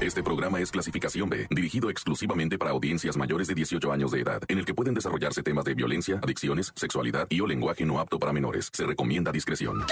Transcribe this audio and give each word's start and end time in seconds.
Este 0.00 0.22
programa 0.22 0.58
es 0.60 0.70
clasificación 0.70 1.28
B, 1.28 1.46
dirigido 1.50 1.90
exclusivamente 1.90 2.56
para 2.56 2.70
audiencias 2.70 3.18
mayores 3.18 3.48
de 3.48 3.54
18 3.54 3.92
años 3.92 4.10
de 4.10 4.20
edad, 4.20 4.40
en 4.48 4.56
el 4.56 4.64
que 4.64 4.72
pueden 4.72 4.94
desarrollarse 4.94 5.42
temas 5.42 5.66
de 5.66 5.74
violencia, 5.74 6.18
adicciones, 6.22 6.72
sexualidad 6.74 7.26
y 7.28 7.42
o 7.42 7.46
lenguaje 7.46 7.84
no 7.84 8.00
apto 8.00 8.18
para 8.18 8.32
menores. 8.32 8.70
Se 8.72 8.86
recomienda 8.86 9.30
discreción. 9.30 9.84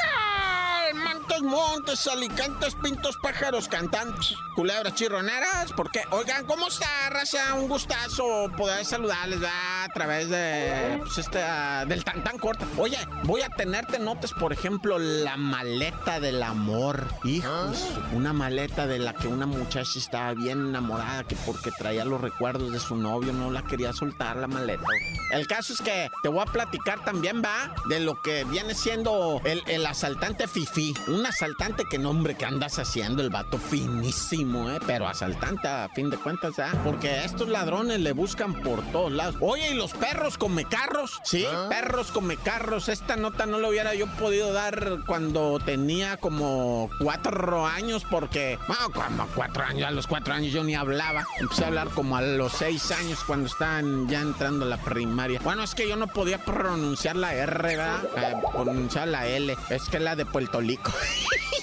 Montes, 0.94 1.42
montes, 1.42 2.06
alicantes, 2.06 2.74
pintos, 2.76 3.18
pájaros, 3.22 3.68
cantantes, 3.68 4.34
culebras, 4.56 4.94
chirroneras. 4.94 5.72
Porque, 5.76 6.00
oigan, 6.10 6.46
¿cómo 6.46 6.68
está, 6.68 7.10
raza? 7.10 7.52
Un 7.54 7.68
gustazo 7.68 8.50
poder 8.56 8.86
saludarles 8.86 9.38
¿verdad? 9.38 9.77
A 9.88 9.92
través 9.92 10.28
de, 10.28 10.98
pues, 10.98 11.18
este, 11.18 11.42
ah, 11.42 11.84
del 11.86 12.04
tan 12.04 12.22
tan 12.22 12.38
corta. 12.38 12.66
Oye, 12.76 12.98
voy 13.24 13.42
a 13.42 13.48
tenerte 13.48 13.98
notas, 13.98 14.32
por 14.32 14.52
ejemplo, 14.52 14.98
la 14.98 15.36
maleta 15.36 16.20
del 16.20 16.42
amor. 16.42 17.06
Hijos, 17.24 17.86
una 18.12 18.32
maleta 18.32 18.86
de 18.86 18.98
la 18.98 19.14
que 19.14 19.28
una 19.28 19.46
muchacha 19.46 19.98
estaba 19.98 20.34
bien 20.34 20.68
enamorada, 20.68 21.24
que 21.24 21.36
porque 21.46 21.70
traía 21.70 22.04
los 22.04 22.20
recuerdos 22.20 22.72
de 22.72 22.80
su 22.80 22.96
novio, 22.96 23.32
no 23.32 23.50
la 23.50 23.62
quería 23.62 23.92
soltar 23.92 24.36
la 24.36 24.46
maleta. 24.46 24.84
El 25.30 25.46
caso 25.46 25.72
es 25.72 25.80
que 25.80 26.10
te 26.22 26.28
voy 26.28 26.40
a 26.40 26.46
platicar 26.46 27.04
también, 27.04 27.42
va, 27.42 27.74
de 27.88 28.00
lo 28.00 28.20
que 28.22 28.44
viene 28.44 28.74
siendo 28.74 29.40
el, 29.44 29.62
el 29.66 29.84
asaltante 29.86 30.46
Fifi. 30.48 30.94
Un 31.08 31.24
asaltante 31.26 31.84
que 31.84 31.98
nombre 31.98 32.34
que 32.34 32.44
andas 32.44 32.78
haciendo, 32.78 33.22
el 33.22 33.30
vato 33.30 33.58
finísimo, 33.58 34.70
¿eh? 34.70 34.78
Pero 34.86 35.06
asaltante 35.06 35.68
a 35.68 35.88
fin 35.94 36.10
de 36.10 36.16
cuentas, 36.16 36.58
¿ah? 36.58 36.72
Porque 36.84 37.24
estos 37.24 37.48
ladrones 37.48 38.00
le 38.00 38.12
buscan 38.12 38.54
por 38.54 38.82
todos 38.90 39.12
lados. 39.12 39.36
Oye, 39.40 39.70
¿y 39.70 39.74
los 39.78 39.92
perros 39.92 40.36
come 40.36 40.64
carros? 40.64 41.20
Sí, 41.22 41.46
perros 41.68 42.10
come 42.10 42.36
carros. 42.36 42.88
Esta 42.88 43.16
nota 43.16 43.46
no 43.46 43.58
la 43.60 43.68
hubiera 43.68 43.94
yo 43.94 44.08
podido 44.16 44.52
dar 44.52 44.98
cuando 45.06 45.60
tenía 45.64 46.16
como 46.16 46.90
cuatro 47.00 47.64
años, 47.64 48.04
porque, 48.10 48.58
bueno, 48.66 48.90
como 48.92 49.26
cuatro 49.34 49.62
años, 49.62 49.86
a 49.86 49.92
los 49.92 50.08
cuatro 50.08 50.34
años 50.34 50.52
yo 50.52 50.64
ni 50.64 50.74
hablaba. 50.74 51.24
Empecé 51.38 51.64
a 51.64 51.66
hablar 51.68 51.88
como 51.90 52.16
a 52.16 52.22
los 52.22 52.52
seis 52.52 52.90
años 52.90 53.20
cuando 53.24 53.46
estaban 53.46 54.08
ya 54.08 54.20
entrando 54.20 54.64
a 54.64 54.68
la 54.68 54.78
primaria. 54.78 55.40
Bueno, 55.44 55.62
es 55.62 55.74
que 55.74 55.88
yo 55.88 55.96
no 55.96 56.08
podía 56.08 56.38
pronunciar 56.44 57.14
la 57.14 57.34
R, 57.34 57.76
¿verdad? 57.76 58.00
Eh, 58.16 58.34
pronunciar 58.52 59.08
la 59.08 59.26
L. 59.28 59.56
Es 59.70 59.88
que 59.88 60.00
la 60.00 60.16
de 60.16 60.26
Puerto 60.26 60.60
Rico. 60.60 60.92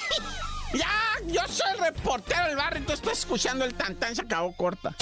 ya, 0.73 0.88
yo 1.27 1.41
soy 1.50 1.77
reportero 1.81 2.45
del 2.45 2.55
barrio 2.55 2.81
y 2.81 2.85
tú 2.85 2.94
estás 2.94 3.19
escuchando 3.19 3.66
el 3.66 3.73
tantán, 3.73 4.16
se 4.16 4.22
acabó 4.22 4.55
corta. 4.55 4.95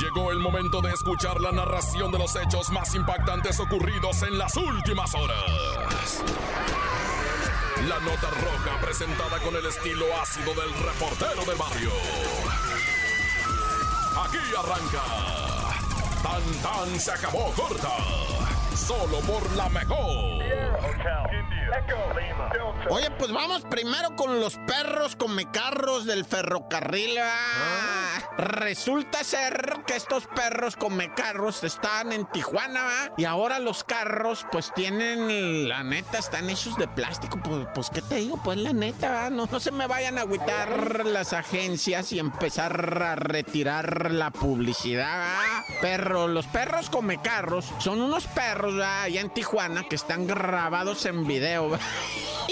Llegó 0.00 0.32
el 0.32 0.38
momento 0.38 0.80
de 0.80 0.92
escuchar 0.92 1.38
la 1.42 1.52
narración 1.52 2.10
de 2.10 2.18
los 2.18 2.34
hechos 2.34 2.70
más 2.70 2.94
impactantes 2.94 3.60
ocurridos 3.60 4.22
en 4.22 4.38
las 4.38 4.56
últimas 4.56 5.14
horas. 5.14 6.24
La 7.86 8.00
nota 8.00 8.30
roja 8.30 8.80
presentada 8.80 9.38
con 9.40 9.54
el 9.54 9.66
estilo 9.66 10.06
ácido 10.18 10.54
del 10.54 10.72
reportero 10.72 11.44
del 11.44 11.58
barrio. 11.58 11.90
Aquí 14.24 14.38
arranca. 14.58 15.02
Tan 16.22 16.62
tan 16.62 16.98
se 16.98 17.12
acabó 17.12 17.52
corta. 17.52 17.94
Solo 18.74 19.18
por 19.20 19.52
la 19.54 19.68
mejor. 19.68 20.42
Oye, 22.88 23.10
pues 23.18 23.30
vamos 23.32 23.62
primero 23.68 24.16
con 24.16 24.40
los 24.40 24.56
perros 24.66 25.14
carros 25.44 26.06
del 26.06 26.24
ferrocarril. 26.24 27.18
¿va? 27.18 27.99
Resulta 28.36 29.24
ser 29.24 29.80
que 29.86 29.96
estos 29.96 30.26
perros 30.26 30.76
carros 31.10 31.62
están 31.64 32.12
en 32.12 32.26
Tijuana 32.26 32.82
¿va? 32.82 33.12
y 33.16 33.24
ahora 33.24 33.58
los 33.58 33.84
carros 33.84 34.46
pues 34.50 34.72
tienen, 34.74 35.68
la 35.68 35.82
neta, 35.82 36.18
están 36.18 36.48
hechos 36.48 36.76
de 36.76 36.88
plástico. 36.88 37.38
Pues, 37.42 37.66
pues 37.74 37.90
¿qué 37.90 38.02
te 38.02 38.16
digo? 38.16 38.40
Pues 38.42 38.58
la 38.58 38.72
neta, 38.72 39.10
¿va? 39.10 39.30
no, 39.30 39.46
no 39.46 39.60
se 39.60 39.70
me 39.70 39.86
vayan 39.86 40.18
a 40.18 40.22
agüitar 40.22 41.06
las 41.06 41.32
agencias 41.32 42.12
y 42.12 42.18
empezar 42.18 43.02
a 43.02 43.14
retirar 43.14 44.10
la 44.10 44.30
publicidad. 44.30 45.36
¿va? 45.38 45.64
Perro, 45.80 46.28
los 46.28 46.46
perros 46.46 46.90
carros 47.22 47.72
son 47.78 48.00
unos 48.00 48.26
perros 48.26 48.78
¿va? 48.78 49.02
allá 49.02 49.20
en 49.20 49.30
Tijuana 49.30 49.84
que 49.88 49.96
están 49.96 50.26
grabados 50.26 51.06
en 51.06 51.26
video. 51.26 51.70
¿va? 51.70 51.78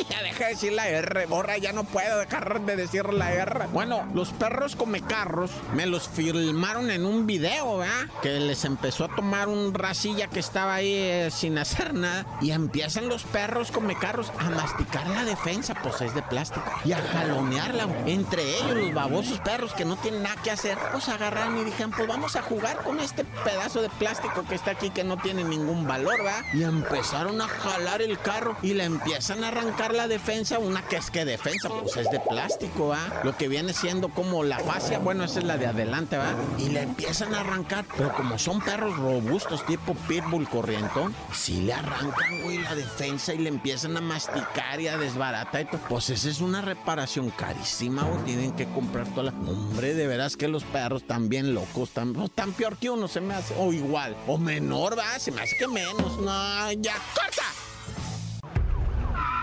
Ya 0.08 0.22
deja 0.22 0.44
de 0.44 0.50
decir 0.50 0.72
la 0.72 0.88
R, 0.88 1.26
borra, 1.26 1.58
ya 1.58 1.72
no 1.72 1.84
puedo 1.84 2.18
dejar 2.18 2.60
de 2.62 2.76
decir 2.76 3.12
la 3.12 3.32
R. 3.32 3.66
Bueno, 3.72 4.06
los 4.14 4.30
perros 4.30 4.76
come 4.76 5.00
carros 5.00 5.50
me 5.74 5.86
los 5.86 6.08
filmaron 6.08 6.90
en 6.90 7.04
un 7.04 7.26
video, 7.26 7.78
¿verdad? 7.78 8.08
Que 8.22 8.40
les 8.40 8.64
empezó 8.64 9.04
a 9.04 9.14
tomar 9.14 9.48
un 9.48 9.74
racilla 9.74 10.28
que 10.28 10.40
estaba 10.40 10.74
ahí 10.74 10.94
eh, 10.94 11.30
sin 11.30 11.58
hacer 11.58 11.94
nada. 11.94 12.26
Y 12.40 12.50
empiezan 12.50 13.08
los 13.08 13.24
perros 13.24 13.70
come 13.70 13.96
carros 13.96 14.32
a 14.38 14.50
masticar 14.50 15.06
la 15.08 15.24
defensa, 15.24 15.74
pues 15.82 16.00
es 16.00 16.14
de 16.14 16.22
plástico. 16.22 16.64
Y 16.84 16.92
a 16.92 16.98
jalonearla. 17.00 17.86
Entre 18.06 18.42
ellos, 18.42 18.76
los 18.76 18.94
babosos 18.94 19.40
perros 19.40 19.72
que 19.74 19.84
no 19.84 19.96
tienen 19.96 20.22
nada 20.22 20.40
que 20.42 20.50
hacer, 20.50 20.78
pues 20.92 21.08
agarraron 21.08 21.58
y 21.58 21.64
dijeron, 21.64 21.92
pues 21.92 22.08
vamos 22.08 22.36
a 22.36 22.42
jugar 22.42 22.82
con 22.82 23.00
este 23.00 23.24
pedazo 23.44 23.82
de 23.82 23.88
plástico 23.90 24.44
que 24.48 24.54
está 24.54 24.72
aquí 24.72 24.90
que 24.90 25.04
no 25.04 25.16
tiene 25.16 25.44
ningún 25.44 25.86
valor, 25.86 26.18
¿verdad? 26.18 26.44
Y 26.52 26.62
empezaron 26.62 27.40
a 27.40 27.48
jalar 27.48 28.02
el 28.02 28.18
carro 28.18 28.56
y 28.62 28.74
le 28.74 28.84
empiezan 28.84 29.44
a 29.44 29.48
arrancar 29.48 29.87
la 29.94 30.08
defensa, 30.08 30.58
una 30.58 30.82
que 30.82 30.96
es 30.96 31.10
que 31.10 31.24
defensa, 31.24 31.68
pues 31.68 31.96
es 31.96 32.10
de 32.10 32.20
plástico, 32.20 32.88
¿va? 32.88 33.20
Lo 33.24 33.36
que 33.36 33.48
viene 33.48 33.72
siendo 33.72 34.08
como 34.08 34.44
la 34.44 34.58
fascia, 34.58 34.98
bueno, 34.98 35.24
esa 35.24 35.40
es 35.40 35.44
la 35.44 35.56
de 35.56 35.66
adelante, 35.66 36.16
¿va? 36.16 36.34
Y 36.58 36.70
le 36.70 36.82
empiezan 36.82 37.34
a 37.34 37.40
arrancar, 37.40 37.84
pero 37.96 38.12
como 38.14 38.38
son 38.38 38.60
perros 38.60 38.96
robustos, 38.96 39.64
tipo 39.66 39.94
pitbull 40.06 40.48
corrientón, 40.48 41.14
sí 41.32 41.62
le 41.62 41.74
arrancan, 41.74 42.42
güey, 42.42 42.58
la 42.58 42.74
defensa 42.74 43.34
y 43.34 43.38
le 43.38 43.48
empiezan 43.48 43.96
a 43.96 44.00
masticar 44.00 44.80
y 44.80 44.88
a 44.88 44.96
desbaratar 44.96 45.62
y 45.62 45.64
todo. 45.66 45.80
Pues 45.88 46.10
esa 46.10 46.28
es 46.28 46.40
una 46.40 46.60
reparación 46.60 47.30
carísima, 47.30 48.02
güey, 48.02 48.24
tienen 48.24 48.52
que 48.52 48.66
comprar 48.66 49.06
toda 49.08 49.24
la... 49.24 49.30
Hombre, 49.30 49.94
de 49.94 50.06
veras 50.06 50.36
que 50.36 50.48
los 50.48 50.64
perros 50.64 51.02
están 51.02 51.28
bien 51.28 51.54
locos, 51.54 51.90
no, 51.96 52.28
tan 52.28 52.52
peor 52.52 52.76
que 52.76 52.90
uno, 52.90 53.08
se 53.08 53.20
me 53.20 53.34
hace, 53.34 53.54
o 53.58 53.72
igual, 53.72 54.16
o 54.26 54.38
menor, 54.38 54.98
va, 54.98 55.18
se 55.18 55.32
me 55.32 55.42
hace 55.42 55.56
que 55.56 55.66
menos, 55.66 56.18
no, 56.18 56.72
ya, 56.72 56.94
corta. 57.14 57.67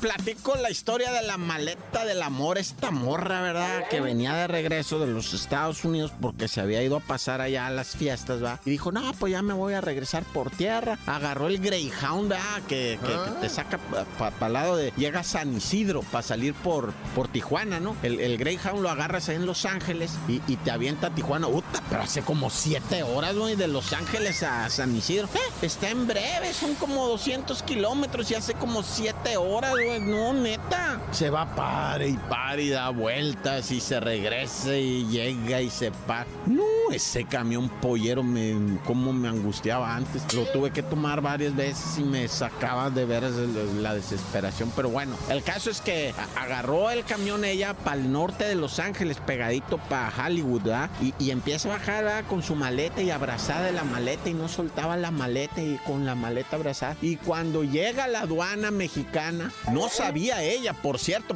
Platico 0.00 0.56
la 0.56 0.70
historia 0.70 1.12
de 1.12 1.20
la 1.26 1.36
maleta 1.36 2.06
del 2.06 2.22
amor, 2.22 2.56
esta 2.56 2.90
morra, 2.90 3.42
¿verdad? 3.42 3.86
Que 3.90 4.00
venía 4.00 4.32
de 4.32 4.46
regreso 4.46 4.98
de 4.98 5.06
los 5.06 5.34
Estados 5.34 5.84
Unidos 5.84 6.10
porque 6.22 6.48
se 6.48 6.62
había 6.62 6.82
ido 6.82 6.96
a 6.96 7.00
pasar 7.00 7.42
allá 7.42 7.66
a 7.66 7.70
las 7.70 7.88
fiestas, 7.96 8.42
¿va? 8.42 8.58
Y 8.64 8.70
dijo, 8.70 8.92
no, 8.92 9.12
pues 9.18 9.32
ya 9.32 9.42
me 9.42 9.52
voy 9.52 9.74
a 9.74 9.82
regresar 9.82 10.22
por 10.24 10.50
tierra. 10.50 10.98
Agarró 11.06 11.48
el 11.48 11.58
Greyhound, 11.58 12.30
¿verdad? 12.30 12.62
Que, 12.66 12.98
que- 13.04 13.10
que 13.10 13.40
te 13.42 13.48
saca 13.50 13.78
para 14.18 14.46
el 14.46 14.52
lado 14.54 14.76
de... 14.76 14.90
Llega 14.96 15.20
a 15.20 15.24
San 15.24 15.54
Isidro 15.54 16.00
para 16.02 16.22
salir 16.22 16.54
por, 16.54 16.92
por 17.14 17.28
Tijuana, 17.28 17.78
¿no? 17.78 17.94
El, 18.02 18.20
el 18.20 18.38
Greyhound 18.38 18.80
lo 18.80 18.88
agarras 18.88 19.28
ahí 19.28 19.36
en 19.36 19.44
Los 19.44 19.66
Ángeles 19.66 20.12
y, 20.28 20.40
y 20.50 20.56
te 20.56 20.70
avienta 20.70 21.08
a 21.08 21.14
Tijuana. 21.14 21.46
Uta, 21.46 21.82
pero 21.90 22.02
hace 22.02 22.22
como 22.22 22.48
siete 22.48 23.02
horas, 23.02 23.36
güey, 23.36 23.54
de 23.54 23.68
Los 23.68 23.92
Ángeles 23.92 24.42
a 24.44 24.70
San 24.70 24.96
Isidro. 24.96 25.28
Eh, 25.34 25.38
está 25.60 25.90
en 25.90 26.06
breve, 26.06 26.54
son 26.54 26.74
como 26.76 27.06
200 27.08 27.62
kilómetros 27.64 28.30
y 28.30 28.34
hace 28.34 28.54
como 28.54 28.82
siete 28.82 29.36
horas, 29.36 29.72
güey. 29.72 29.89
No, 29.98 30.32
neta. 30.32 31.00
Se 31.10 31.30
va 31.30 31.44
pare 31.54 32.08
y 32.08 32.16
pare 32.28 32.62
y 32.62 32.68
da 32.70 32.90
vueltas 32.90 33.70
y 33.72 33.80
se 33.80 33.98
regresa 33.98 34.76
y 34.76 35.06
llega 35.06 35.60
y 35.60 35.70
se 35.70 35.90
para. 35.90 36.26
No, 36.46 36.62
ese 36.92 37.24
camión 37.24 37.68
pollero 37.68 38.22
me, 38.22 38.78
como 38.84 39.12
me 39.12 39.28
angustiaba 39.28 39.94
antes. 39.94 40.22
Lo 40.34 40.44
tuve 40.46 40.70
que 40.70 40.82
tomar 40.82 41.20
varias 41.20 41.54
veces 41.54 41.98
y 41.98 42.02
me 42.02 42.26
sacaba 42.28 42.90
de 42.90 43.02
el- 43.02 43.82
la 43.82 43.94
desesperación. 43.94 44.72
Pero 44.74 44.90
bueno, 44.90 45.16
el 45.28 45.42
caso 45.42 45.70
es 45.70 45.80
que 45.80 46.14
agarró 46.36 46.90
el 46.90 47.04
camión 47.04 47.44
ella 47.44 47.74
para 47.74 47.96
el 48.00 48.10
norte 48.12 48.44
de 48.44 48.54
Los 48.54 48.78
Ángeles, 48.78 49.18
pegadito 49.24 49.78
para 49.78 50.12
Hollywood, 50.26 50.62
¿verdad? 50.62 50.90
Y, 51.18 51.30
empieza 51.30 51.68
a 51.68 51.78
bajar 51.78 52.24
con 52.24 52.42
su 52.42 52.54
maleta 52.56 53.02
y 53.02 53.10
abrazada 53.10 53.66
de 53.66 53.72
la 53.72 53.84
maleta 53.84 54.28
y 54.28 54.34
no 54.34 54.48
soltaba 54.48 54.96
la 54.96 55.10
maleta 55.10 55.62
y 55.62 55.78
con 55.86 56.04
la 56.04 56.14
maleta 56.14 56.56
abrazada. 56.56 56.96
Y 57.00 57.16
cuando 57.16 57.62
llega 57.62 58.08
la 58.08 58.20
aduana 58.22 58.70
mexicana, 58.70 59.52
no 59.72 59.88
sabía 59.88 60.42
ella, 60.42 60.72
por 60.72 60.98
cierto, 60.98 61.34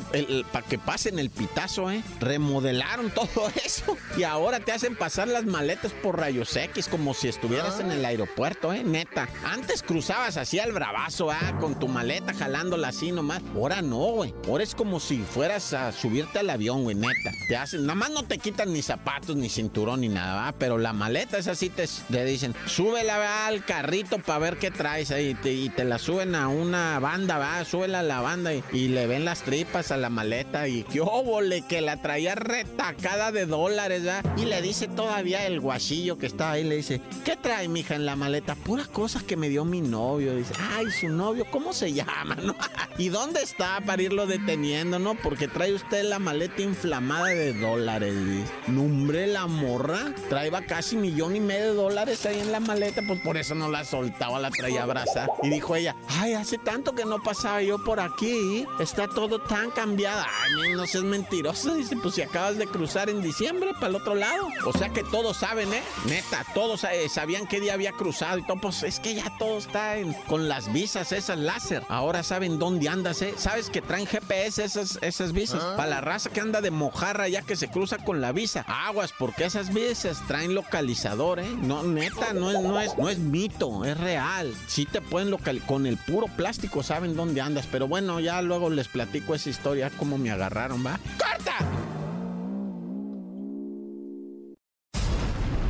para 0.52 0.66
que 0.66 0.78
pasen 0.78 1.18
el 1.18 1.30
pitazo, 1.30 1.90
¿eh? 1.90 2.02
Remodelaron 2.20 3.10
todo 3.14 3.48
eso 3.64 3.96
y 4.16 4.24
ahora 4.24 4.60
te 4.60 4.72
hacen 4.72 4.96
pasar 4.96 5.28
las 5.28 5.43
maletas 5.46 5.92
por 5.92 6.18
rayos 6.18 6.56
X 6.56 6.88
como 6.88 7.14
si 7.14 7.28
estuvieras 7.28 7.80
en 7.80 7.90
el 7.90 8.04
aeropuerto, 8.04 8.72
¿eh? 8.72 8.82
Neta. 8.84 9.28
Antes 9.44 9.82
cruzabas 9.82 10.36
así 10.36 10.58
al 10.58 10.72
bravazo, 10.72 11.30
¿ah? 11.30 11.58
Con 11.60 11.78
tu 11.78 11.88
maleta 11.88 12.32
jalándola 12.34 12.88
así 12.88 13.12
nomás. 13.12 13.42
Ahora 13.54 13.82
no, 13.82 13.98
güey. 14.12 14.34
Ahora 14.46 14.64
es 14.64 14.74
como 14.74 15.00
si 15.00 15.18
fueras 15.18 15.72
a 15.72 15.92
subirte 15.92 16.38
al 16.38 16.50
avión, 16.50 16.84
güey, 16.84 16.96
neta. 16.96 17.32
Te 17.48 17.56
hacen, 17.56 17.82
nada 17.82 17.94
más 17.94 18.10
no 18.10 18.24
te 18.24 18.38
quitan 18.38 18.72
ni 18.72 18.82
zapatos, 18.82 19.36
ni 19.36 19.48
cinturón, 19.48 20.00
ni 20.00 20.08
nada, 20.08 20.34
¿va? 20.34 20.54
Pero 20.58 20.78
la 20.78 20.92
maleta 20.92 21.38
es 21.38 21.48
así, 21.48 21.70
te, 21.70 21.88
te 22.10 22.24
dicen, 22.24 22.54
súbela 22.66 23.18
¿va? 23.18 23.46
al 23.46 23.64
carrito 23.64 24.18
para 24.18 24.38
ver 24.38 24.58
qué 24.58 24.70
traes 24.70 25.10
ahí. 25.10 25.36
Y 25.44 25.68
te, 25.68 25.84
la 25.84 25.98
suben 25.98 26.34
a 26.34 26.48
una 26.48 26.98
banda, 26.98 27.38
va, 27.38 27.64
súbela 27.64 28.00
a 28.00 28.02
la 28.02 28.20
banda 28.20 28.52
y, 28.54 28.88
le 28.88 29.06
ven 29.06 29.24
las 29.24 29.42
tripas 29.42 29.90
a 29.90 29.96
la 29.96 30.10
maleta 30.10 30.68
y 30.68 30.84
qué 30.84 31.00
óvole, 31.00 31.62
que 31.62 31.80
la 31.80 32.00
traía 32.00 32.34
retacada 32.34 33.32
de 33.32 33.46
dólares, 33.46 34.06
¿va? 34.06 34.22
Y 34.36 34.44
le 34.44 34.62
dice 34.62 34.88
todavía 34.88 35.33
el 35.42 35.60
guachillo 35.60 36.16
que 36.18 36.26
estaba 36.26 36.52
ahí, 36.52 36.64
le 36.64 36.76
dice, 36.76 37.00
¿qué 37.24 37.36
trae, 37.36 37.68
mija, 37.68 37.94
en 37.94 38.06
la 38.06 38.16
maleta? 38.16 38.54
Puras 38.54 38.88
cosas 38.88 39.22
que 39.22 39.36
me 39.36 39.48
dio 39.48 39.64
mi 39.64 39.80
novio. 39.80 40.34
Dice, 40.34 40.54
ay, 40.74 40.86
su 40.90 41.08
novio, 41.08 41.46
¿cómo 41.50 41.72
se 41.72 41.92
llama, 41.92 42.34
no? 42.42 42.54
¿Y 42.96 43.08
dónde 43.08 43.42
está 43.42 43.80
para 43.84 44.02
irlo 44.02 44.26
deteniendo, 44.26 44.98
no? 44.98 45.14
Porque 45.14 45.48
trae 45.48 45.74
usted 45.74 46.04
la 46.04 46.18
maleta 46.18 46.62
inflamada 46.62 47.26
de 47.26 47.52
dólares, 47.52 48.14
dice. 48.26 48.52
Nombre 48.68 49.26
la 49.26 49.46
morra. 49.46 50.14
Traía 50.28 50.64
casi 50.66 50.96
millón 50.96 51.34
y 51.34 51.40
medio 51.40 51.70
de 51.70 51.74
dólares 51.74 52.24
ahí 52.26 52.38
en 52.38 52.52
la 52.52 52.60
maleta, 52.60 53.02
pues 53.06 53.20
por 53.20 53.36
eso 53.36 53.54
no 53.54 53.68
la 53.68 53.84
soltaba, 53.84 54.38
la 54.38 54.50
traía 54.50 54.84
abrazada. 54.84 55.28
Y 55.42 55.50
dijo 55.50 55.74
ella, 55.74 55.96
ay, 56.08 56.34
hace 56.34 56.58
tanto 56.58 56.94
que 56.94 57.04
no 57.04 57.22
pasaba 57.22 57.62
yo 57.62 57.82
por 57.82 58.00
aquí. 58.00 58.66
Está 58.78 59.08
todo 59.08 59.40
tan 59.40 59.70
cambiado. 59.70 60.22
Ay, 60.22 60.74
no 60.74 60.86
seas 60.86 61.04
mentiroso. 61.04 61.74
Dice, 61.74 61.96
pues 61.96 62.14
si 62.14 62.22
acabas 62.22 62.58
de 62.58 62.66
cruzar 62.66 63.10
en 63.10 63.22
diciembre 63.22 63.72
para 63.74 63.88
el 63.88 63.96
otro 63.96 64.14
lado. 64.14 64.48
O 64.66 64.72
sea 64.76 64.90
que 64.90 65.02
todos 65.24 65.38
saben, 65.38 65.72
¿eh? 65.72 65.82
Neta, 66.04 66.44
todos 66.52 66.84
eh, 66.84 67.08
sabían 67.08 67.46
qué 67.46 67.58
día 67.58 67.72
había 67.72 67.92
cruzado 67.92 68.36
y 68.36 68.42
todo. 68.42 68.58
Pues 68.58 68.82
es 68.82 69.00
que 69.00 69.14
ya 69.14 69.32
todo 69.38 69.56
está 69.56 69.94
con 70.26 70.50
las 70.50 70.70
visas 70.70 71.12
esas 71.12 71.38
láser. 71.38 71.82
Ahora 71.88 72.22
saben 72.22 72.58
dónde 72.58 72.90
andas, 72.90 73.22
¿eh? 73.22 73.32
Sabes 73.38 73.70
que 73.70 73.80
traen 73.80 74.06
GPS 74.06 74.62
esas, 74.62 74.98
esas 75.00 75.32
visas. 75.32 75.62
Ah. 75.62 75.76
Para 75.78 75.88
la 75.88 76.00
raza 76.02 76.28
que 76.28 76.42
anda 76.42 76.60
de 76.60 76.70
mojarra 76.70 77.26
ya 77.26 77.40
que 77.40 77.56
se 77.56 77.68
cruza 77.68 77.96
con 77.96 78.20
la 78.20 78.32
visa. 78.32 78.66
Aguas, 78.68 79.14
porque 79.18 79.46
esas 79.46 79.72
visas 79.72 80.20
traen 80.28 80.54
localizador, 80.54 81.40
¿eh? 81.40 81.48
No, 81.62 81.82
neta, 81.84 82.34
no 82.34 82.50
es, 82.50 82.60
no 82.60 82.78
es, 82.78 82.98
no 82.98 83.08
es 83.08 83.18
mito, 83.18 83.86
es 83.86 83.96
real. 83.96 84.54
Sí 84.66 84.84
te 84.84 85.00
pueden 85.00 85.30
localizar. 85.30 85.66
Con 85.66 85.86
el 85.86 85.96
puro 85.96 86.26
plástico 86.26 86.82
saben 86.82 87.16
dónde 87.16 87.40
andas. 87.40 87.66
Pero 87.72 87.88
bueno, 87.88 88.20
ya 88.20 88.42
luego 88.42 88.68
les 88.68 88.88
platico 88.88 89.34
esa 89.34 89.48
historia, 89.48 89.90
cómo 89.98 90.18
me 90.18 90.30
agarraron, 90.30 90.84
¿va? 90.84 91.00
¡Corta! 91.16 91.73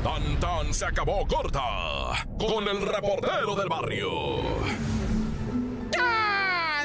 Tan 0.05 0.39
tan 0.39 0.75
se 0.75 0.85
acabó 0.85 1.27
corta 1.27 2.27
con 2.39 2.69
el 2.69 2.87
reportero 2.87 3.57
del 3.57 3.69
barrio. 3.71 4.43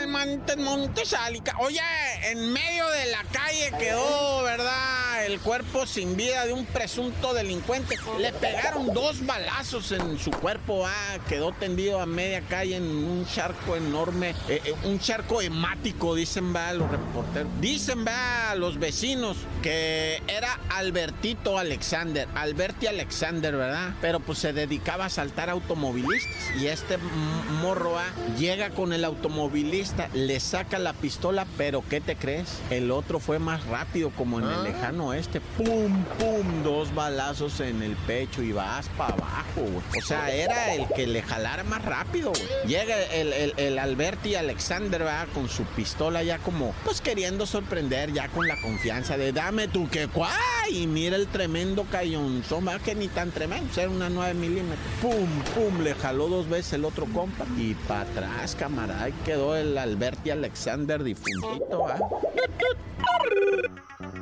Montes, 0.07 0.57
Montes, 0.57 1.16
Oye, 1.60 1.81
en 2.24 2.54
medio 2.54 2.89
de 2.89 3.06
la 3.07 3.24
calle 3.31 3.71
quedó, 3.77 4.44
¿verdad? 4.44 5.09
El 5.25 5.39
cuerpo 5.39 5.86
sin 5.86 6.16
vida 6.16 6.45
de 6.45 6.54
un 6.54 6.66
presunto 6.66 7.33
delincuente. 7.33 7.95
Le 8.19 8.31
pegaron 8.33 8.94
dos 8.94 9.25
balazos 9.25 9.92
en 9.92 10.19
su 10.19 10.31
cuerpo. 10.31 10.86
Ah, 10.86 11.18
quedó 11.27 11.51
tendido 11.51 12.00
a 12.01 12.06
media 12.06 12.42
calle 12.42 12.77
en 12.77 12.83
un 12.83 13.25
charco 13.25 13.75
enorme. 13.75 14.36
Eh, 14.48 14.62
eh, 14.66 14.74
un 14.83 15.00
charco 15.00 15.42
hemático, 15.42 16.16
dicen 16.16 16.56
va 16.56 16.74
los 16.74 16.89
reporteros. 16.89 17.50
Dicen 17.60 18.06
va 18.06 18.56
los 18.56 18.80
vecinos 18.80 19.38
que 19.62 20.21
era 20.27 20.60
Albertito 20.69 21.57
Alexander. 21.57 22.27
Alberti 22.36 22.88
Alexander, 22.88 23.56
¿verdad? 23.56 23.95
Pero 24.01 24.19
pues 24.19 24.39
se 24.39 24.54
dedicaba 24.54 25.06
a 25.06 25.10
saltar 25.10 25.50
automovilistas. 25.50 26.36
Y 26.60 26.68
este 26.68 26.98
morro 27.62 27.98
ah, 27.98 28.12
llega 28.38 28.69
con 28.72 28.94
el 28.94 29.06
automovilista, 29.06 30.10
le 30.13 30.39
saca 30.39 30.80
la 30.80 30.94
pistola, 30.94 31.45
pero 31.57 31.83
¿qué 31.88 32.01
te 32.01 32.15
crees? 32.15 32.60
El 32.69 32.92
otro 32.92 33.19
fue 33.19 33.39
más 33.39 33.65
rápido, 33.68 34.12
como 34.12 34.39
en 34.39 34.45
el 34.45 34.51
ah. 34.51 34.63
Este, 35.14 35.42
pum, 35.42 36.04
pum, 36.18 36.64
dos 36.64 36.94
balazos 36.94 37.60
en 37.60 37.82
el 37.82 37.96
pecho 37.96 38.42
y 38.42 38.52
vas 38.52 38.88
para 38.98 39.14
abajo, 39.14 39.62
O 39.98 40.02
sea, 40.02 40.32
era 40.32 40.74
el 40.74 40.88
que 40.90 41.08
le 41.08 41.22
jalara 41.22 41.64
más 41.64 41.84
rápido, 41.84 42.32
Llega 42.66 43.02
el, 43.14 43.34
el, 43.34 43.54
el 43.58 43.80
Alberti 43.80 44.36
Alexander, 44.36 45.06
va 45.06 45.26
Con 45.34 45.50
su 45.50 45.64
pistola 45.64 46.24
ya 46.24 46.38
como, 46.40 46.74
pues 46.84 47.02
queriendo 47.02 47.46
sorprender, 47.46 48.14
ya 48.14 48.28
con 48.30 48.48
la 48.48 48.60
confianza 48.62 49.18
de 49.18 49.32
dame 49.32 49.68
tu 49.68 49.90
que 49.90 50.08
cuá. 50.08 50.32
Y 50.70 50.88
mira 50.88 51.16
el 51.16 51.28
tremendo 51.28 51.86
cayonzón, 51.90 52.68
va 52.68 52.80
que 52.80 52.96
ni 52.96 53.08
tan 53.08 53.32
tremendo, 53.32 53.70
era 53.76 53.90
una 53.90 54.10
9 54.10 54.34
milímetros. 54.34 54.78
Pum, 55.02 55.28
pum, 55.56 55.82
le 55.82 55.96
jaló 55.96 56.28
dos 56.28 56.48
veces 56.48 56.74
el 56.74 56.86
otro 56.86 57.06
compa. 57.06 57.46
Y 57.58 57.74
para 57.74 58.02
atrás, 58.02 58.56
camarada, 58.56 59.10
quedó 59.26 59.56
el 59.56 59.78
Alberti 59.78 60.30
Alexander 60.30 61.04
difuntito, 61.04 61.80
¿va? 61.80 62.00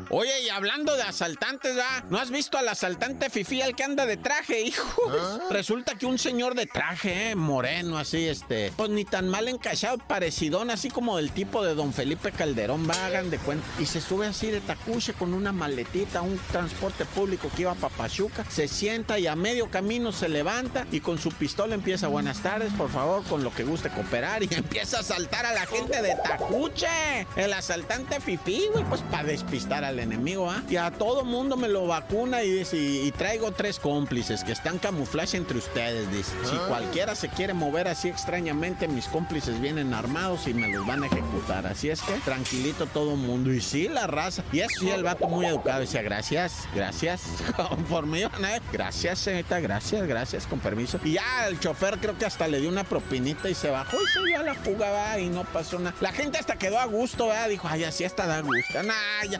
Oye, 0.10 0.42
y 0.42 0.50
hablando 0.50 0.96
de 0.96 1.04
asaltantes, 1.04 1.78
¿va? 1.78 2.04
¿No 2.10 2.18
has 2.18 2.32
visto 2.32 2.58
al 2.58 2.68
asaltante 2.68 3.30
Fifi, 3.30 3.62
al 3.62 3.76
que 3.76 3.84
anda 3.84 4.08
de 4.08 4.18
traje, 4.18 4.62
hijo? 4.62 5.04
Ah. 5.12 5.40
Resulta 5.52 5.96
que 5.96 6.08
un 6.08 6.18
señor 6.18 6.56
de 6.56 6.66
traje, 6.66 7.30
¿eh? 7.30 7.36
moreno, 7.36 8.00
así, 8.00 8.28
este, 8.28 8.74
pues 8.76 8.90
ni 8.90 9.06
tan 9.06 9.30
mal 9.30 9.48
encachado, 9.48 10.00
parecidón, 10.00 10.72
así 10.72 10.90
como 10.90 11.18
del 11.18 11.32
tipo 11.32 11.64
de 11.64 11.76
don 11.76 11.94
Felipe 11.94 12.32
Calderón, 12.32 12.90
va, 12.90 13.06
hagan 13.06 13.30
de 13.30 13.38
cuenta. 13.38 13.68
Y 13.80 13.86
se 13.86 14.02
sube 14.02 14.26
así 14.26 14.50
de 14.50 14.62
tacuche 14.62 15.14
con 15.14 15.36
una 15.36 15.52
maletita, 15.52 16.22
un 16.22 16.40
transporte 16.52 17.06
público 17.06 17.52
que 17.56 17.64
iba 17.64 17.74
a 17.74 17.76
Papachuca, 17.76 18.46
se 18.50 18.68
sienta 18.68 19.20
y 19.20 19.28
a 19.28 19.36
medio 19.36 19.70
camino 19.70 20.12
se 20.12 20.28
levanta 20.28 20.88
y 20.92 21.02
con 21.02 21.20
su 21.20 21.32
pistola 21.32 21.76
empieza, 21.76 22.08
buenas 22.08 22.42
tardes, 22.42 22.74
por 22.74 22.90
favor, 22.90 23.24
con 23.26 23.44
lo 23.44 23.54
que 23.54 23.64
guste 23.64 23.90
cooperar, 23.90 24.42
y 24.50 24.50
empieza 24.52 24.98
a 24.98 25.00
asaltar 25.02 25.46
a 25.46 25.54
la 25.54 25.68
gente 25.68 26.02
de 26.02 26.16
tacuche. 26.16 27.28
El 27.36 27.54
asaltante 27.54 28.20
Fifi, 28.20 28.70
güey, 28.74 28.84
pues 28.86 29.02
para 29.12 29.28
despistar 29.28 29.67
al 29.74 30.00
enemigo, 30.00 30.50
¿ah? 30.50 30.64
Y 30.70 30.78
a 30.78 30.92
todo 30.92 31.24
mundo 31.24 31.58
me 31.58 31.68
lo 31.68 31.88
vacuna 31.88 32.44
y 32.44 32.52
dice, 32.52 32.78
y, 32.78 33.12
traigo 33.12 33.52
tres 33.52 33.80
cómplices 33.80 34.44
que 34.44 34.52
están 34.52 34.80
camuflaje 34.80 35.38
entre 35.38 35.58
ustedes, 35.58 36.10
dice. 36.12 36.32
Si 36.44 36.56
ah. 36.56 36.66
cualquiera 36.68 37.16
se 37.16 37.30
quiere 37.30 37.54
mover 37.54 37.88
así 37.88 38.08
extrañamente, 38.08 38.88
mis 38.88 39.08
cómplices 39.08 39.60
vienen 39.60 39.94
armados 39.94 40.48
y 40.48 40.54
me 40.54 40.68
los 40.68 40.86
van 40.86 41.04
a 41.04 41.08
ejecutar. 41.08 41.68
Así 41.68 41.90
es 41.90 42.02
que 42.02 42.14
tranquilito 42.20 42.86
todo 42.88 43.16
mundo. 43.16 43.54
Y 43.54 43.62
sí, 43.62 43.88
la 43.88 44.08
raza. 44.08 44.44
Y 44.52 44.60
eso 44.60 44.80
sí, 44.80 44.90
el 44.90 45.04
vato 45.04 45.28
muy 45.28 45.46
educado 45.46 45.82
decía, 45.82 46.02
gracias, 46.02 46.68
gracias. 46.74 47.24
Conforme 47.56 48.22
iban 48.22 48.46
a 48.46 48.60
gracias, 48.72 49.20
señorita, 49.20 49.60
gracias, 49.60 50.08
gracias, 50.08 50.48
con 50.48 50.60
permiso. 50.60 51.00
Y 51.04 51.14
ya 51.14 51.48
el 51.48 51.60
chofer 51.60 51.98
creo 52.00 52.18
que 52.18 52.26
hasta 52.26 52.48
le 52.48 52.60
dio 52.60 52.70
una 52.70 52.84
propinita 52.84 53.50
y 53.50 53.56
se 53.56 53.70
bajó 53.70 53.98
y 54.02 54.08
se 54.08 54.24
dio 54.24 54.40
a 54.40 54.44
la 54.44 54.54
fuga, 54.56 54.90
va, 54.90 55.20
y 55.20 55.30
no 55.30 55.44
pasó 55.44 55.80
nada. 55.80 55.96
La 56.00 56.12
gente 56.12 56.38
hasta 56.38 56.56
quedó 56.56 56.80
a 56.80 56.86
gusto, 56.86 57.28
va, 57.28 57.48
dijo, 57.48 57.68
ay, 57.70 57.84
así 57.84 58.04
hasta 58.04 58.26
da 58.26 58.42
gusto. 58.42 58.82
Nah, 58.84 59.24
ya, 59.30 59.40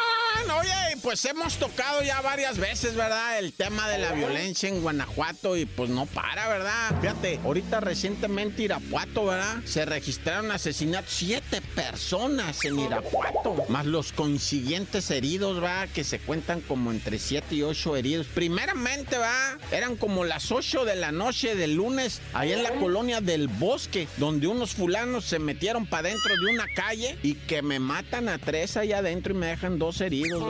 Oye, 0.59 0.97
pues 1.01 1.23
hemos 1.25 1.55
tocado 1.57 2.03
ya 2.03 2.21
varias 2.21 2.57
veces, 2.57 2.95
¿verdad? 2.95 3.39
El 3.39 3.53
tema 3.53 3.87
de 3.89 3.97
la 3.97 4.11
violencia 4.11 4.67
en 4.69 4.81
Guanajuato 4.81 5.55
y 5.55 5.65
pues 5.65 5.89
no 5.89 6.05
para, 6.05 6.47
¿verdad? 6.47 6.99
Fíjate, 6.99 7.39
ahorita 7.43 7.79
recientemente 7.79 8.63
Irapuato, 8.63 9.25
¿verdad? 9.25 9.57
Se 9.65 9.85
registraron 9.85 10.51
asesinatos, 10.51 11.13
siete 11.13 11.61
personas 11.61 12.63
en 12.65 12.79
Irapuato, 12.79 13.65
más 13.69 13.85
los 13.85 14.11
consiguientes 14.11 15.09
heridos, 15.11 15.61
¿verdad? 15.61 15.89
Que 15.93 16.03
se 16.03 16.19
cuentan 16.19 16.61
como 16.61 16.91
entre 16.91 17.17
siete 17.17 17.55
y 17.55 17.63
ocho 17.63 17.95
heridos. 17.95 18.27
Primeramente, 18.27 19.17
¿verdad? 19.17 19.57
Eran 19.71 19.95
como 19.95 20.25
las 20.25 20.51
ocho 20.51 20.85
de 20.85 20.95
la 20.95 21.11
noche 21.11 21.55
del 21.55 21.75
lunes, 21.75 22.21
ahí 22.33 22.51
en 22.51 22.63
la 22.63 22.71
colonia 22.71 23.21
del 23.21 23.47
Bosque, 23.47 24.07
donde 24.17 24.47
unos 24.47 24.73
fulanos 24.73 25.25
se 25.25 25.39
metieron 25.39 25.85
para 25.85 26.09
dentro 26.09 26.35
de 26.35 26.51
una 26.51 26.65
calle 26.75 27.17
y 27.23 27.35
que 27.35 27.61
me 27.61 27.79
matan 27.79 28.29
a 28.29 28.37
tres 28.37 28.77
allá 28.77 28.99
adentro 28.99 29.33
y 29.33 29.37
me 29.37 29.47
dejan 29.47 29.79
dos 29.79 30.01
heridos, 30.01 30.40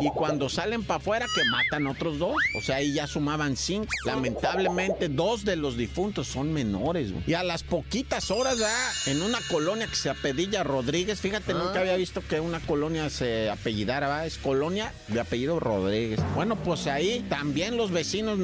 Y 0.00 0.10
cuando 0.10 0.48
salen 0.48 0.82
para 0.82 0.98
afuera, 0.98 1.26
que 1.34 1.42
matan 1.50 1.86
otros 1.86 2.18
dos. 2.18 2.36
O 2.56 2.60
sea, 2.60 2.76
ahí 2.76 2.94
ya 2.94 3.06
sumaban 3.06 3.56
cinco. 3.56 3.88
Lamentablemente, 4.04 5.08
dos 5.08 5.44
de 5.44 5.56
los 5.56 5.76
difuntos 5.76 6.26
son 6.28 6.52
menores, 6.52 7.12
güey. 7.12 7.24
Y 7.26 7.34
a 7.34 7.42
las 7.42 7.62
poquitas 7.62 8.30
horas. 8.30 8.58
En 9.06 9.22
una 9.22 9.38
colonia 9.50 9.86
que 9.86 9.96
se 9.96 10.10
apellida 10.10 10.62
Rodríguez, 10.64 11.20
fíjate, 11.20 11.52
nunca 11.52 11.74
ah. 11.76 11.80
había 11.80 11.96
visto 11.96 12.22
que 12.26 12.40
una 12.40 12.60
colonia 12.60 13.10
se 13.10 13.50
apellidara, 13.50 14.08
¿verdad? 14.08 14.26
Es 14.26 14.38
colonia 14.38 14.92
de 15.08 15.20
apellido 15.20 15.60
Rodríguez. 15.60 16.20
Bueno, 16.34 16.56
pues 16.56 16.86
ahí 16.86 17.24
también 17.28 17.76
los 17.76 17.90
vecinos 17.90 18.38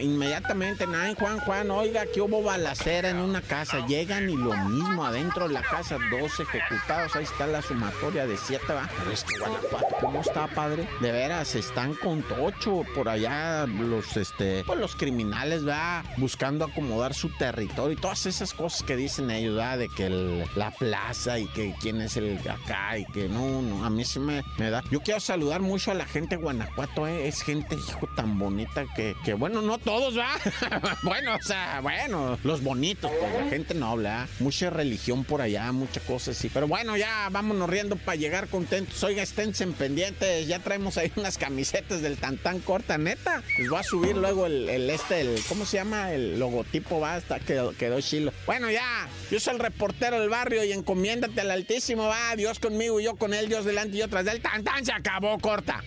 inmediatamente, 0.00 0.86
nada, 0.86 1.14
Juan, 1.14 1.40
Juan, 1.40 1.70
oiga, 1.70 2.06
que 2.06 2.20
hubo 2.20 2.42
balacera 2.42 3.10
en 3.10 3.18
una 3.18 3.42
casa. 3.42 3.86
Llegan 3.86 4.28
y 4.30 4.36
lo 4.36 4.54
mismo 4.68 5.04
adentro 5.04 5.48
de 5.48 5.54
la 5.54 5.62
casa, 5.62 5.98
dos 6.10 6.40
ejecutados. 6.40 7.14
Ahí 7.16 7.24
está 7.24 7.46
la 7.46 7.62
sumatoria 7.62 8.26
de 8.26 8.36
siete, 8.36 8.72
¿va? 8.72 8.88
Pero 8.98 9.10
es 9.12 9.24
que 9.24 9.38
Guanajuato, 9.38 9.96
¿cómo 10.00 10.20
está, 10.20 10.39
padre? 10.48 10.88
De 11.00 11.12
veras, 11.12 11.54
están 11.54 11.94
con 11.94 12.22
tocho 12.22 12.84
por 12.94 13.08
allá 13.08 13.66
los, 13.66 14.16
este, 14.16 14.64
pues 14.64 14.78
los 14.78 14.96
criminales, 14.96 15.66
va 15.66 16.02
buscando 16.16 16.64
acomodar 16.64 17.14
su 17.14 17.28
territorio 17.36 17.92
y 17.92 18.00
todas 18.00 18.26
esas 18.26 18.52
cosas 18.52 18.82
que 18.82 18.96
dicen 18.96 19.30
ellos, 19.30 19.56
¿verdad? 19.56 19.78
De 19.78 19.88
que 19.88 20.44
la 20.56 20.70
plaza 20.70 21.38
y 21.38 21.46
que 21.48 21.74
quién 21.80 22.00
es 22.00 22.16
el 22.16 22.38
acá 22.48 22.98
y 22.98 23.04
que 23.06 23.28
no, 23.28 23.62
no, 23.62 23.84
a 23.84 23.90
mí 23.90 24.04
sí 24.04 24.18
me, 24.18 24.42
da. 24.58 24.82
Yo 24.90 25.00
quiero 25.00 25.20
saludar 25.20 25.60
mucho 25.60 25.90
a 25.90 25.94
la 25.94 26.06
gente 26.06 26.36
de 26.36 26.42
Guanajuato, 26.42 27.06
¿eh? 27.06 27.28
Es 27.28 27.42
gente, 27.42 27.76
hijo, 27.76 28.08
tan 28.14 28.38
bonita 28.38 28.84
que, 28.94 29.16
que 29.24 29.34
bueno, 29.34 29.62
no 29.62 29.78
todos, 29.78 30.18
¿va? 30.18 30.30
bueno, 31.02 31.34
o 31.34 31.42
sea, 31.42 31.80
bueno, 31.80 32.38
los 32.44 32.62
bonitos, 32.62 33.10
pues 33.18 33.44
la 33.44 33.50
gente 33.50 33.74
noble, 33.74 34.08
¿ah? 34.08 34.28
Mucha 34.38 34.70
religión 34.70 35.24
por 35.24 35.40
allá, 35.40 35.72
muchas 35.72 36.02
cosas 36.04 36.36
así. 36.36 36.48
Pero 36.48 36.68
bueno, 36.68 36.96
ya 36.96 37.28
vámonos 37.30 37.68
riendo 37.68 37.96
para 37.96 38.16
llegar 38.16 38.48
contentos. 38.48 39.02
Oiga, 39.02 39.22
esténse 39.22 39.66
pendientes 39.68 40.29
pues 40.30 40.46
ya 40.46 40.60
traemos 40.60 40.96
ahí 40.96 41.12
unas 41.16 41.38
camisetas 41.38 42.02
del 42.02 42.16
Tantán 42.16 42.60
corta, 42.60 42.96
neta. 42.96 43.42
Les 43.58 43.68
voy 43.68 43.80
a 43.80 43.82
subir 43.82 44.16
luego 44.16 44.46
el, 44.46 44.88
este, 44.88 45.22
el, 45.22 45.42
¿cómo 45.48 45.66
se 45.66 45.78
llama? 45.78 46.12
El 46.12 46.38
logotipo, 46.38 47.00
va, 47.00 47.14
hasta 47.14 47.40
quedó, 47.40 47.72
quedó 47.76 48.00
chilo. 48.00 48.32
Bueno, 48.46 48.70
ya, 48.70 49.08
yo 49.30 49.40
soy 49.40 49.54
el 49.54 49.60
reportero 49.60 50.20
del 50.20 50.28
barrio 50.28 50.64
y 50.64 50.72
encomiéndate 50.72 51.40
al 51.40 51.50
Altísimo, 51.50 52.04
va, 52.04 52.36
Dios 52.36 52.60
conmigo 52.60 53.00
y 53.00 53.04
yo 53.04 53.16
con 53.16 53.34
él, 53.34 53.48
Dios 53.48 53.64
delante 53.64 53.96
y 53.96 54.00
yo 54.00 54.08
tras 54.08 54.24
del 54.24 54.40
Tantán, 54.40 54.84
se 54.84 54.92
acabó, 54.92 55.36
corta. 55.40 55.82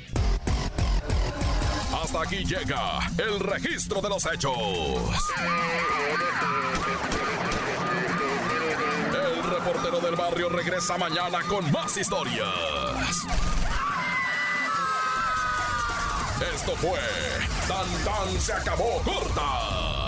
Hasta 2.03 2.21
aquí 2.21 2.43
llega 2.43 2.99
el 3.17 3.39
registro 3.39 4.01
de 4.01 4.09
los 4.09 4.25
hechos. 4.25 4.57
El 9.13 9.43
reportero 9.49 10.01
del 10.01 10.15
barrio 10.15 10.49
regresa 10.49 10.97
mañana 10.97 11.39
con 11.47 11.71
más 11.71 11.95
historias. 11.95 12.82
Esto 16.53 16.75
fue 16.75 16.99
Tan 17.67 17.87
Tan 18.03 18.39
se 18.39 18.53
acabó 18.53 19.01
corta 19.03 20.02